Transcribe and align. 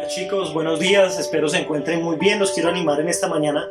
Hola 0.00 0.08
chicos, 0.08 0.54
buenos 0.54 0.80
días, 0.80 1.18
espero 1.18 1.46
se 1.50 1.58
encuentren 1.58 2.02
muy 2.02 2.16
bien, 2.16 2.38
los 2.38 2.52
quiero 2.52 2.70
animar 2.70 2.98
en 3.00 3.10
esta 3.10 3.28
mañana 3.28 3.68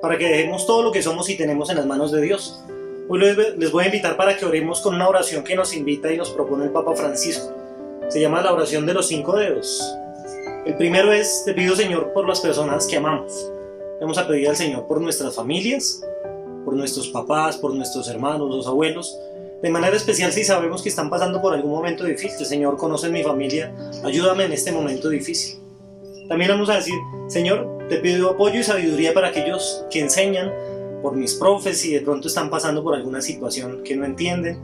para 0.00 0.16
que 0.16 0.28
dejemos 0.28 0.64
todo 0.64 0.80
lo 0.80 0.92
que 0.92 1.02
somos 1.02 1.28
y 1.28 1.36
tenemos 1.36 1.70
en 1.70 1.76
las 1.76 1.86
manos 1.86 2.12
de 2.12 2.20
Dios. 2.20 2.62
Hoy 3.08 3.18
les 3.58 3.72
voy 3.72 3.82
a 3.82 3.86
invitar 3.86 4.16
para 4.16 4.36
que 4.36 4.44
oremos 4.44 4.80
con 4.80 4.94
una 4.94 5.08
oración 5.08 5.42
que 5.42 5.56
nos 5.56 5.74
invita 5.74 6.12
y 6.12 6.16
nos 6.16 6.30
propone 6.30 6.66
el 6.66 6.70
Papa 6.70 6.94
Francisco. 6.94 7.52
Se 8.10 8.20
llama 8.20 8.42
la 8.42 8.52
oración 8.52 8.86
de 8.86 8.94
los 8.94 9.08
cinco 9.08 9.36
dedos. 9.36 9.82
El 10.64 10.76
primero 10.76 11.12
es, 11.12 11.42
te 11.44 11.52
pido 11.52 11.74
Señor 11.74 12.12
por 12.12 12.28
las 12.28 12.38
personas 12.38 12.86
que 12.86 12.98
amamos. 12.98 13.50
Vamos 14.00 14.18
a 14.18 14.28
pedir 14.28 14.50
al 14.50 14.56
Señor 14.56 14.86
por 14.86 15.00
nuestras 15.00 15.34
familias, 15.34 16.00
por 16.64 16.76
nuestros 16.76 17.08
papás, 17.08 17.56
por 17.56 17.74
nuestros 17.74 18.06
hermanos, 18.06 18.54
los 18.54 18.68
abuelos, 18.68 19.18
de 19.60 19.68
manera 19.68 19.96
especial 19.96 20.32
si 20.32 20.44
sabemos 20.44 20.80
que 20.80 20.90
están 20.90 21.10
pasando 21.10 21.42
por 21.42 21.52
algún 21.52 21.72
momento 21.72 22.04
difícil. 22.04 22.46
Señor, 22.46 22.76
conoce 22.76 23.08
mi 23.08 23.24
familia, 23.24 23.74
ayúdame 24.04 24.44
en 24.44 24.52
este 24.52 24.70
momento 24.70 25.08
difícil. 25.08 25.61
También 26.32 26.50
vamos 26.50 26.70
a 26.70 26.76
decir, 26.76 26.94
Señor, 27.26 27.68
te 27.90 27.98
pido 27.98 28.30
apoyo 28.30 28.58
y 28.58 28.62
sabiduría 28.62 29.12
para 29.12 29.28
aquellos 29.28 29.84
que 29.90 30.00
enseñan, 30.00 30.50
por 31.02 31.14
mis 31.14 31.34
profes 31.34 31.84
y 31.84 31.92
de 31.92 32.00
pronto 32.00 32.28
están 32.28 32.48
pasando 32.48 32.82
por 32.82 32.94
alguna 32.94 33.20
situación 33.20 33.82
que 33.84 33.94
no 33.94 34.06
entienden. 34.06 34.58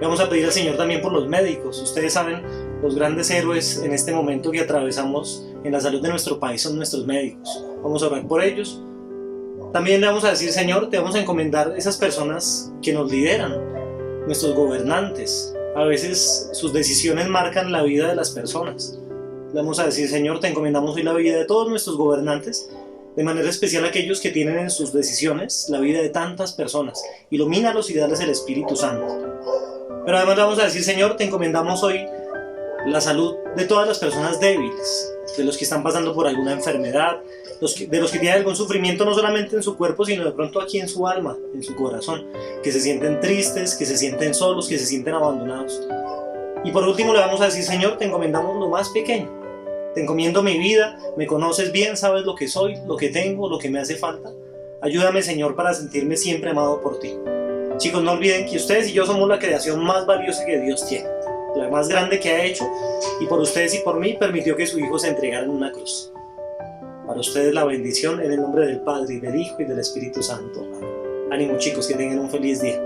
Vamos 0.00 0.20
a 0.20 0.28
pedir 0.28 0.44
al 0.44 0.52
Señor 0.52 0.76
también 0.76 1.00
por 1.00 1.12
los 1.12 1.26
médicos. 1.26 1.82
Ustedes 1.82 2.12
saben, 2.12 2.40
los 2.84 2.94
grandes 2.94 3.32
héroes 3.32 3.82
en 3.82 3.94
este 3.94 4.12
momento 4.12 4.52
que 4.52 4.60
atravesamos 4.60 5.44
en 5.64 5.72
la 5.72 5.80
salud 5.80 6.00
de 6.00 6.08
nuestro 6.08 6.38
país 6.38 6.62
son 6.62 6.76
nuestros 6.76 7.04
médicos. 7.04 7.64
Vamos 7.82 8.00
a 8.04 8.06
orar 8.06 8.24
por 8.28 8.40
ellos. 8.40 8.80
También 9.72 10.00
le 10.00 10.06
vamos 10.06 10.22
a 10.22 10.30
decir, 10.30 10.52
Señor, 10.52 10.88
te 10.88 10.98
vamos 10.98 11.16
a 11.16 11.20
encomendar 11.20 11.74
esas 11.76 11.96
personas 11.96 12.72
que 12.80 12.92
nos 12.92 13.10
lideran, 13.10 13.56
nuestros 14.26 14.54
gobernantes. 14.54 15.52
A 15.74 15.82
veces 15.82 16.48
sus 16.52 16.72
decisiones 16.72 17.26
marcan 17.26 17.72
la 17.72 17.82
vida 17.82 18.06
de 18.06 18.14
las 18.14 18.30
personas. 18.30 19.00
Vamos 19.54 19.78
a 19.78 19.86
decir, 19.86 20.08
Señor, 20.08 20.40
te 20.40 20.48
encomendamos 20.48 20.96
hoy 20.96 21.02
la 21.02 21.12
vida 21.12 21.36
de 21.36 21.44
todos 21.44 21.68
nuestros 21.68 21.96
gobernantes, 21.96 22.70
de 23.16 23.24
manera 23.24 23.48
especial 23.48 23.84
aquellos 23.84 24.20
que 24.20 24.30
tienen 24.30 24.58
en 24.58 24.70
sus 24.70 24.92
decisiones 24.92 25.66
la 25.70 25.80
vida 25.80 26.00
de 26.00 26.08
tantas 26.08 26.52
personas. 26.52 27.02
Ilumínalos 27.30 27.90
y 27.90 27.94
dales 27.94 28.20
el 28.20 28.30
Espíritu 28.30 28.76
Santo. 28.76 29.06
Pero 30.04 30.16
además 30.16 30.36
vamos 30.36 30.58
a 30.58 30.64
decir, 30.64 30.84
Señor, 30.84 31.16
te 31.16 31.24
encomendamos 31.24 31.82
hoy 31.82 32.06
la 32.86 33.00
salud 33.00 33.36
de 33.56 33.64
todas 33.64 33.88
las 33.88 33.98
personas 33.98 34.38
débiles, 34.40 35.12
de 35.36 35.44
los 35.44 35.58
que 35.58 35.64
están 35.64 35.82
pasando 35.82 36.14
por 36.14 36.26
alguna 36.26 36.52
enfermedad, 36.52 37.18
de 37.60 38.00
los 38.00 38.10
que 38.10 38.18
tienen 38.18 38.38
algún 38.38 38.54
sufrimiento 38.54 39.04
no 39.04 39.14
solamente 39.14 39.56
en 39.56 39.62
su 39.62 39.76
cuerpo, 39.76 40.04
sino 40.04 40.24
de 40.24 40.32
pronto 40.32 40.60
aquí 40.60 40.78
en 40.78 40.88
su 40.88 41.06
alma, 41.06 41.36
en 41.54 41.62
su 41.62 41.74
corazón, 41.74 42.26
que 42.62 42.70
se 42.70 42.80
sienten 42.80 43.20
tristes, 43.20 43.74
que 43.74 43.84
se 43.84 43.98
sienten 43.98 44.32
solos, 44.32 44.68
que 44.68 44.78
se 44.78 44.86
sienten 44.86 45.14
abandonados. 45.14 45.82
Y 46.64 46.70
por 46.70 46.86
último 46.86 47.12
le 47.12 47.20
vamos 47.20 47.40
a 47.40 47.46
decir, 47.46 47.64
Señor, 47.64 47.98
te 47.98 48.04
encomendamos 48.04 48.58
lo 48.58 48.68
más 48.68 48.88
pequeño. 48.90 49.37
Te 49.94 50.02
encomiendo 50.02 50.42
mi 50.42 50.58
vida, 50.58 50.98
me 51.16 51.26
conoces 51.26 51.72
bien, 51.72 51.96
sabes 51.96 52.24
lo 52.24 52.34
que 52.34 52.48
soy, 52.48 52.76
lo 52.86 52.96
que 52.96 53.08
tengo, 53.08 53.48
lo 53.48 53.58
que 53.58 53.70
me 53.70 53.80
hace 53.80 53.96
falta. 53.96 54.30
Ayúdame, 54.80 55.22
Señor, 55.22 55.56
para 55.56 55.74
sentirme 55.74 56.16
siempre 56.16 56.50
amado 56.50 56.80
por 56.80 57.00
ti. 57.00 57.14
Chicos, 57.78 58.02
no 58.02 58.12
olviden 58.12 58.46
que 58.46 58.56
ustedes 58.56 58.88
y 58.88 58.92
yo 58.92 59.06
somos 59.06 59.28
la 59.28 59.38
creación 59.38 59.82
más 59.84 60.06
valiosa 60.06 60.44
que 60.44 60.60
Dios 60.60 60.86
tiene, 60.86 61.08
la 61.56 61.68
más 61.68 61.88
grande 61.88 62.20
que 62.20 62.30
ha 62.30 62.44
hecho, 62.44 62.64
y 63.20 63.26
por 63.26 63.40
ustedes 63.40 63.74
y 63.74 63.78
por 63.78 63.98
mí 63.98 64.14
permitió 64.14 64.56
que 64.56 64.66
su 64.66 64.78
Hijo 64.78 64.98
se 64.98 65.08
entregara 65.08 65.44
en 65.44 65.50
una 65.50 65.72
cruz. 65.72 66.12
Para 67.06 67.20
ustedes 67.20 67.54
la 67.54 67.64
bendición 67.64 68.20
en 68.20 68.32
el 68.32 68.40
nombre 68.40 68.66
del 68.66 68.80
Padre 68.80 69.14
y 69.14 69.20
del 69.20 69.36
Hijo 69.36 69.56
y 69.60 69.64
del 69.64 69.78
Espíritu 69.78 70.22
Santo. 70.22 70.66
Ánimo 71.30 71.56
chicos, 71.58 71.86
que 71.86 71.94
tengan 71.94 72.18
un 72.18 72.30
feliz 72.30 72.60
día. 72.60 72.82